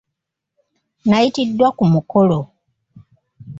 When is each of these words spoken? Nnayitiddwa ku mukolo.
Nnayitiddwa 1.05 1.67
ku 1.77 1.83
mukolo. 1.93 2.39